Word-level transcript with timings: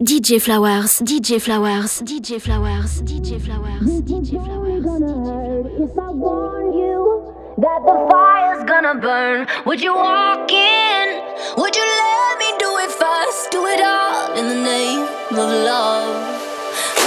DJ 0.00 0.40
Flowers, 0.40 1.00
DJ 1.00 1.42
Flowers, 1.42 2.02
DJ 2.02 2.40
Flowers, 2.40 3.02
DJ 3.02 3.42
Flowers, 3.42 3.82
DJ 4.02 4.30
Flowers. 4.44 5.66
If 5.90 5.98
I 5.98 6.10
warn 6.10 6.72
you 6.72 7.34
that 7.58 7.82
the 7.84 8.06
fire's 8.08 8.62
gonna 8.62 8.94
burn, 8.94 9.48
would 9.66 9.80
you 9.80 9.92
walk 9.96 10.52
in? 10.52 11.20
Would 11.56 11.74
you 11.74 11.82
let 11.82 12.38
me 12.38 12.46
do 12.60 12.78
it 12.78 12.92
first? 12.92 13.50
Do 13.50 13.66
it 13.66 13.80
all 13.82 14.38
in 14.38 14.46
the 14.46 14.62
name 14.62 15.02
of 15.32 15.50
love. 15.66 16.46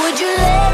Would 0.04 0.20
you 0.20 0.28
let 0.28 0.71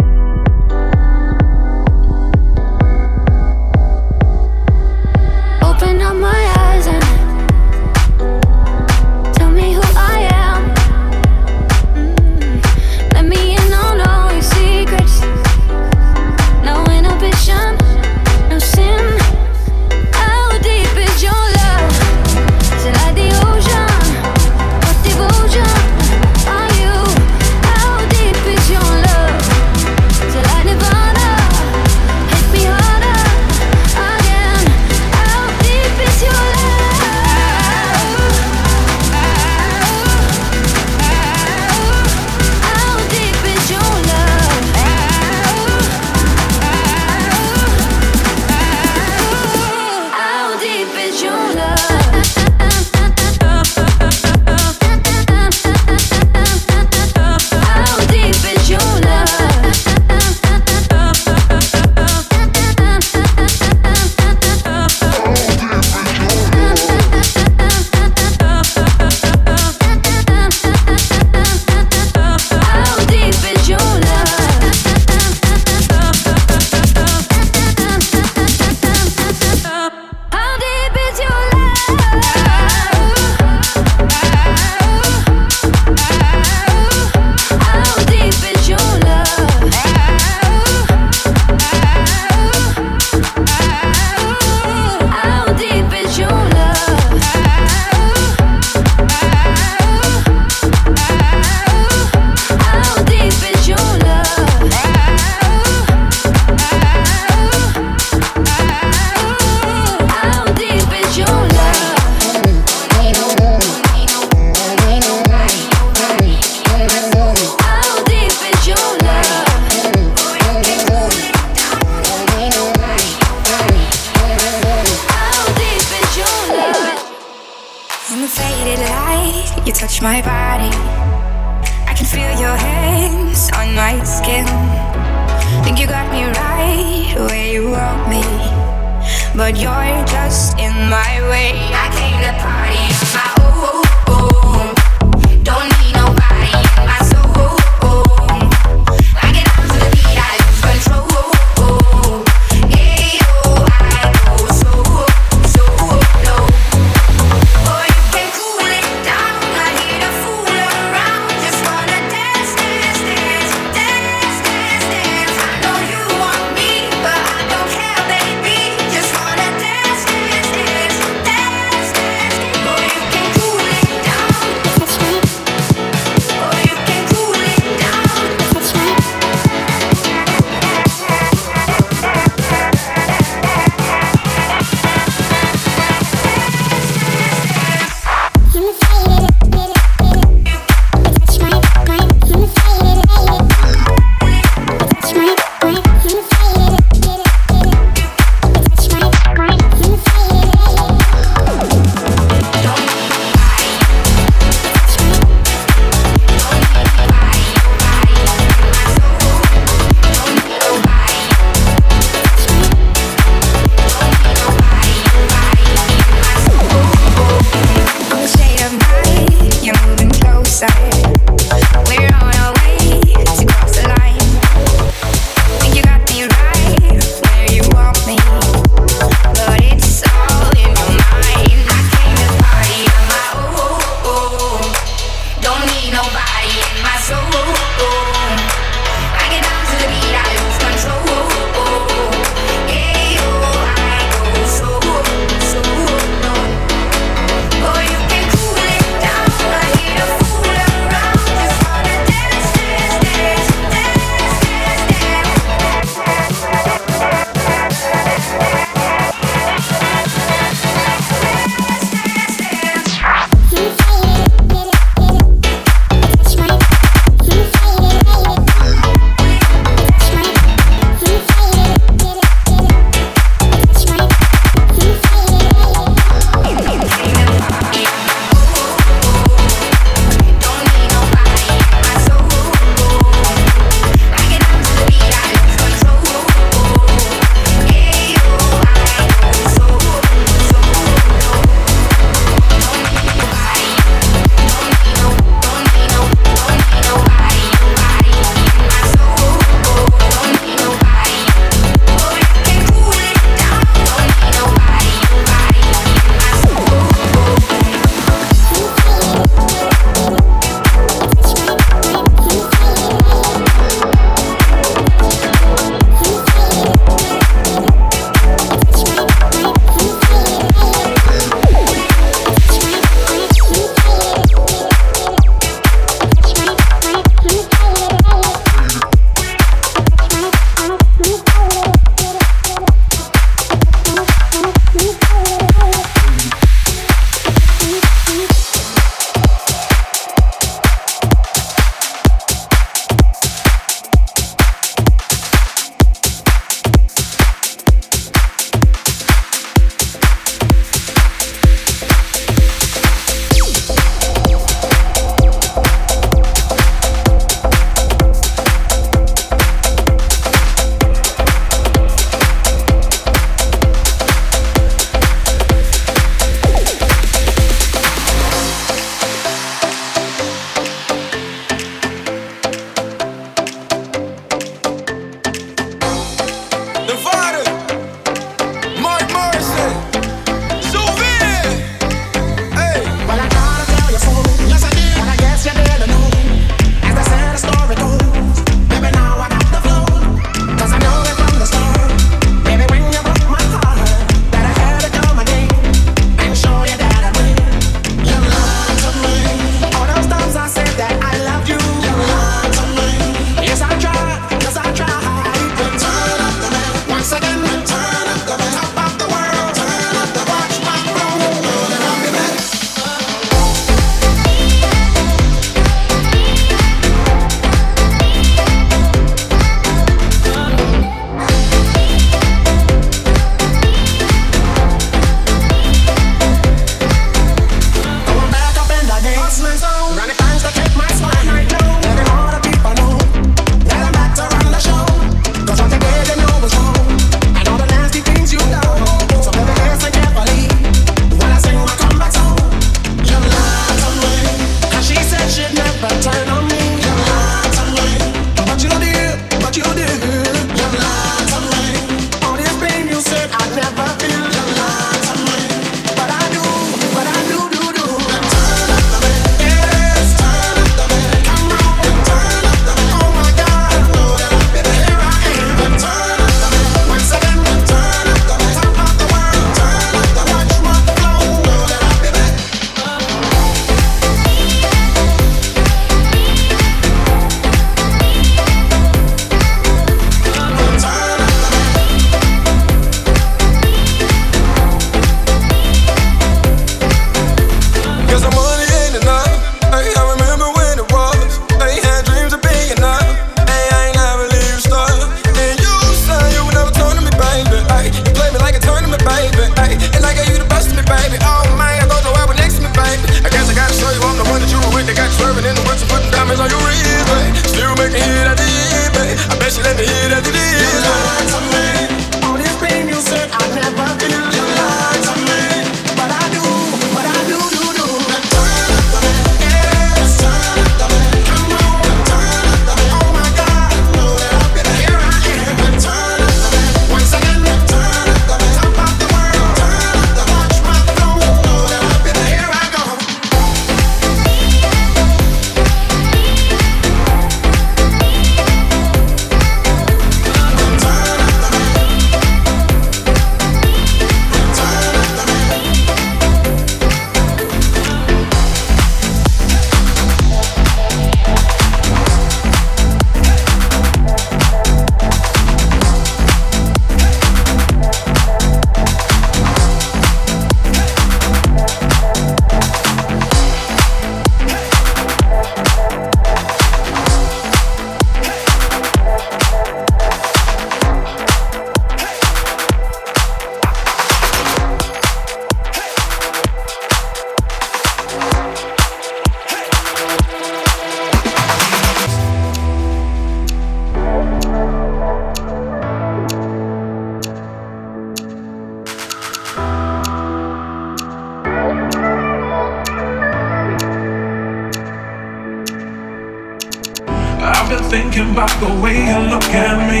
I've 597.44 597.68
been 597.68 597.84
thinking 597.90 598.30
about 598.32 598.48
the 598.58 598.72
way 598.80 598.96
you 599.04 599.20
look 599.28 599.44
at 599.52 599.76
me. 599.84 600.00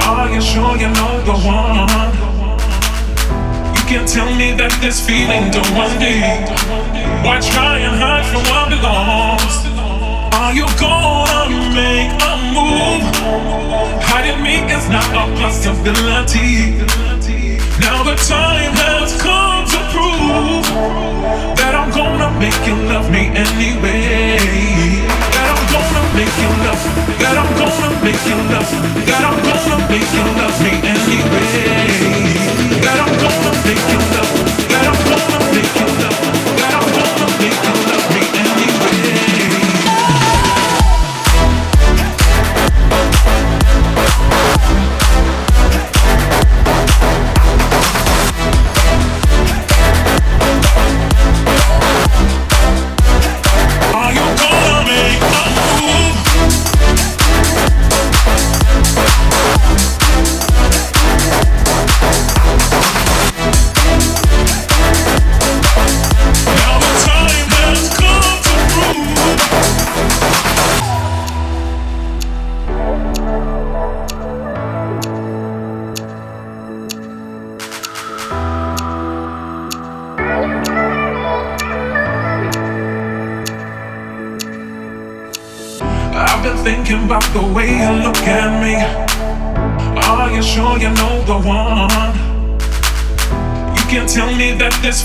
Are 0.00 0.32
you 0.32 0.40
sure 0.40 0.72
you 0.80 0.88
know 0.96 1.20
the 1.28 1.36
one? 1.44 1.92
You 3.76 3.82
can't 3.84 4.08
tell 4.08 4.32
me 4.32 4.56
that 4.56 4.72
this 4.80 4.96
feeling 5.04 5.52
don't 5.52 5.68
run 5.76 5.92
deep. 6.00 6.48
Why 7.20 7.36
try 7.44 7.84
and 7.84 8.00
hide 8.00 8.24
from 8.32 8.48
what 8.48 8.72
belongs? 8.72 9.60
Are 10.40 10.56
you 10.56 10.64
gonna 10.80 11.52
make 11.76 12.08
a 12.16 12.32
move? 12.56 13.04
Hiding 14.00 14.40
me 14.40 14.64
is 14.72 14.88
not 14.88 15.04
a 15.12 15.28
possibility. 15.36 16.80
Now 17.76 18.00
the 18.08 18.16
time 18.24 18.72
has 18.88 19.20
come 19.20 19.68
to 19.68 19.78
prove 19.92 20.64
that 21.60 21.76
I'm 21.76 21.92
gonna 21.92 22.32
make 22.40 22.56
you 22.64 22.74
love 22.88 23.10
me 23.12 23.28
anyway 23.36 24.76
make 26.16 26.32
you 26.40 26.48
love, 26.64 26.80
that 27.20 27.36
I'm 27.36 27.50
gonna 27.60 27.92
make 28.00 28.16
that 29.04 29.20
I'm 29.20 29.36
gonna 29.44 29.76
make 29.92 30.08
me 30.16 30.32
anyway. 30.96 31.76
That 32.80 32.98
I'm 33.04 33.12
gonna 33.20 33.52
make 33.68 33.84
you 33.92 34.00
love, 34.16 34.32
that 34.72 34.84
I'm 34.88 35.00
gonna 35.12 35.38
make 35.52 35.72
you 35.76 35.88
love, 36.00 36.25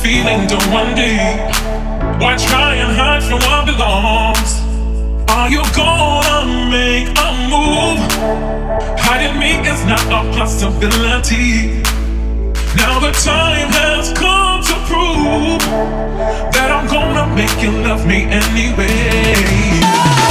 feeling 0.02 0.48
don't 0.48 0.66
run 0.74 0.96
deep. 0.96 1.38
Why 2.20 2.36
try 2.36 2.76
and 2.76 2.92
hide 2.98 3.24
from 3.24 3.40
what 3.46 3.66
belongs? 3.66 4.52
Are 5.30 5.50
you 5.50 5.62
gonna 5.76 6.70
make 6.70 7.10
a 7.28 7.30
move? 7.54 8.00
Hiding 8.98 9.38
me 9.40 9.52
is 9.70 9.86
not 9.86 10.02
a 10.10 10.22
possibility. 10.38 11.84
Now 12.76 13.00
the 13.00 13.12
time 13.12 13.70
has 13.82 14.12
come 14.14 14.62
to 14.70 14.76
prove 14.90 15.62
that 16.56 16.70
I'm 16.72 16.88
gonna 16.88 17.28
make 17.36 17.62
you 17.62 17.72
love 17.72 18.06
me 18.06 18.24
anyway. 18.26 20.31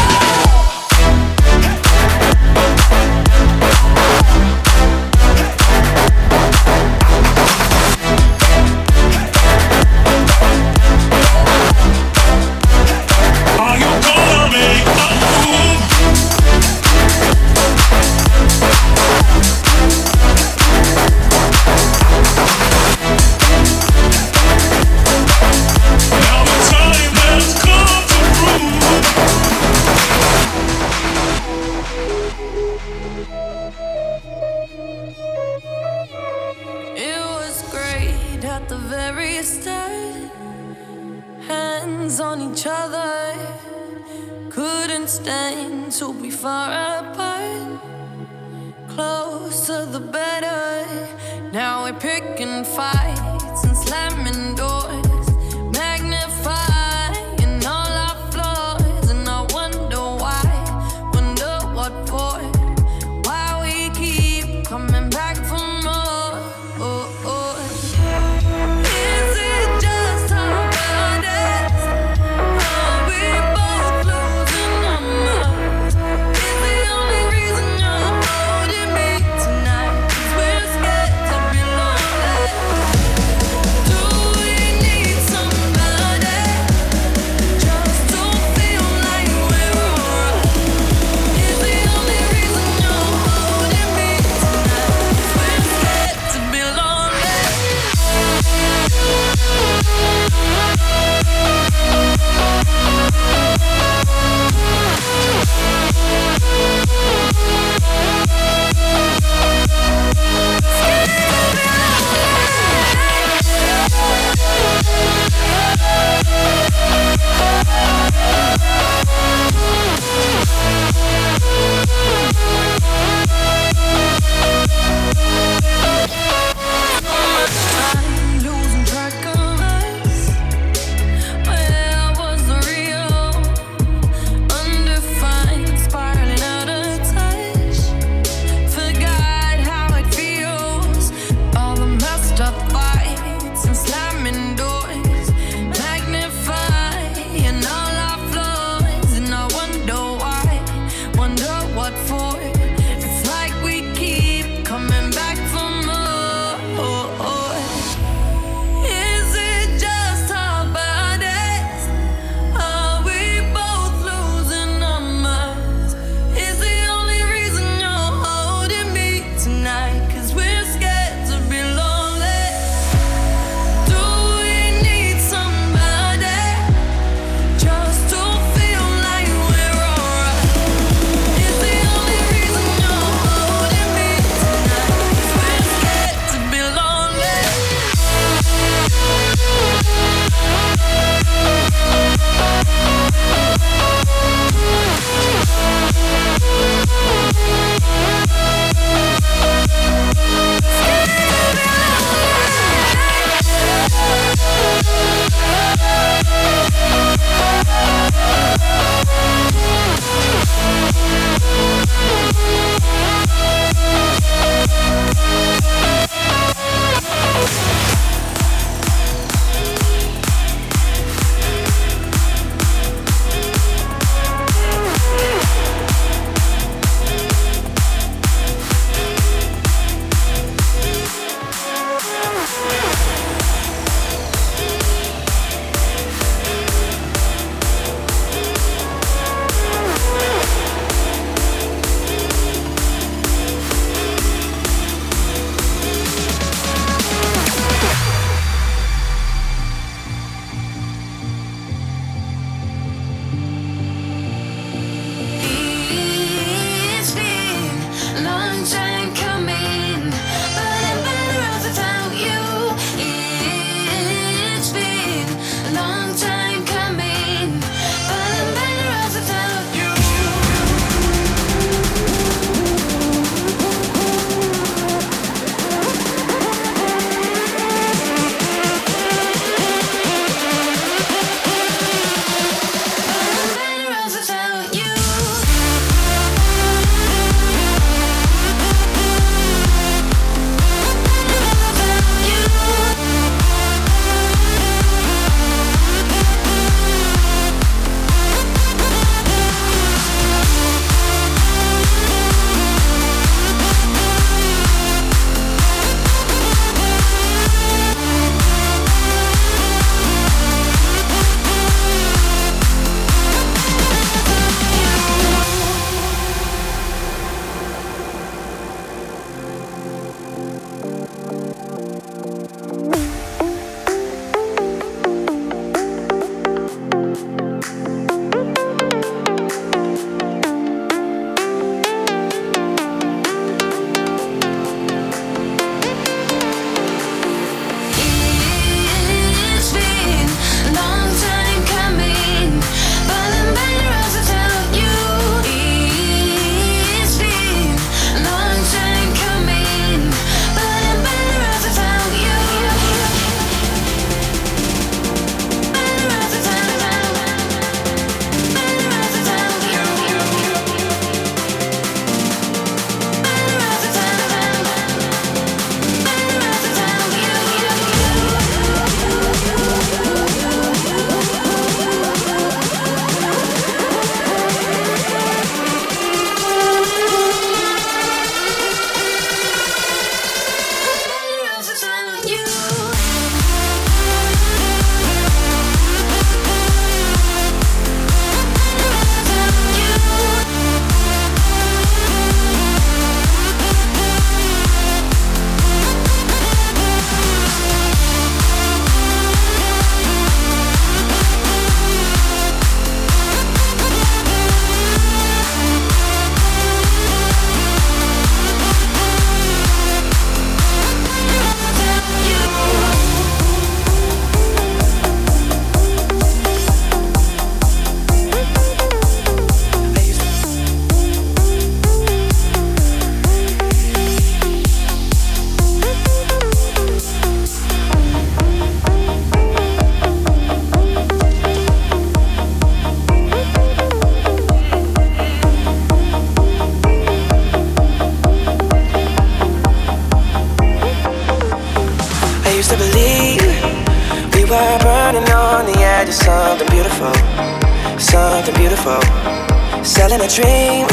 Dream, 450.40 450.86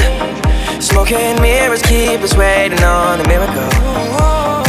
smoking 0.81 1.39
mirrors 1.41 1.81
keep 1.81 2.19
us 2.21 2.35
waiting 2.35 2.83
on 2.83 3.19
a 3.21 3.27
miracle, 3.27 3.69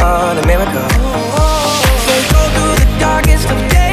on 0.02 0.38
a 0.38 0.46
miracle. 0.46 0.88
They 2.06 2.22
go 2.32 2.42
through 2.54 2.76
the 2.82 2.88
darkest 3.00 3.50
of 3.50 3.58
days, 3.70 3.88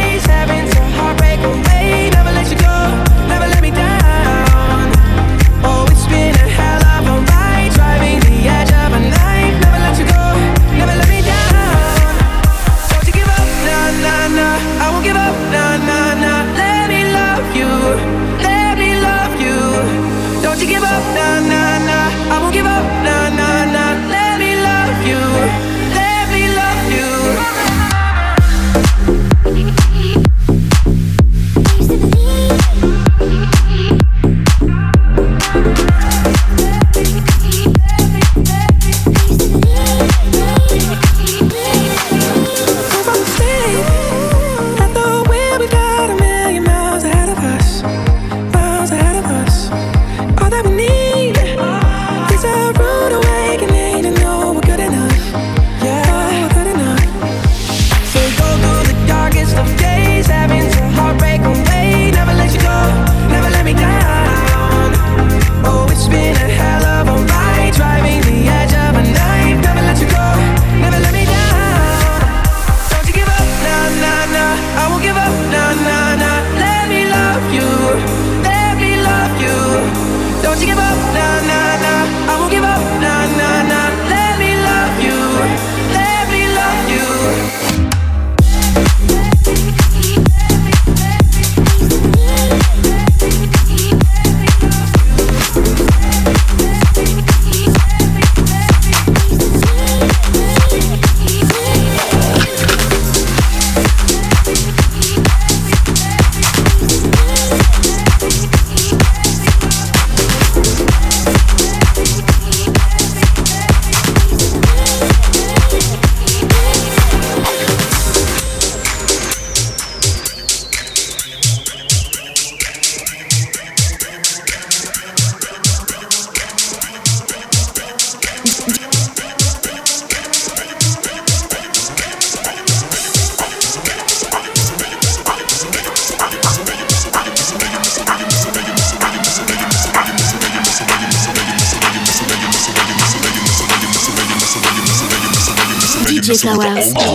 DJ 146.46 147.15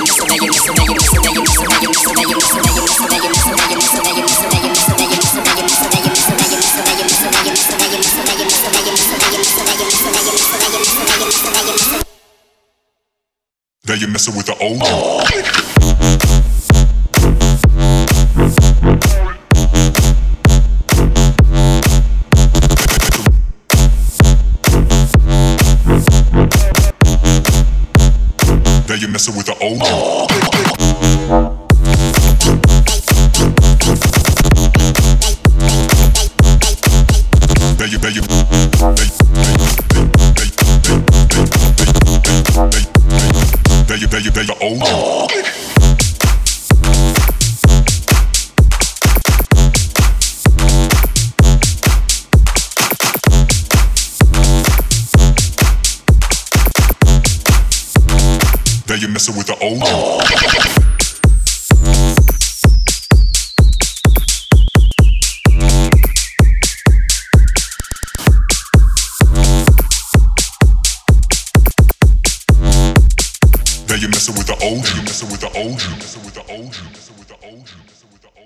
messing 29.21 29.35
with 29.35 29.45
the 29.45 29.55
old. 29.61 30.50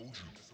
Belgique. 0.06 0.45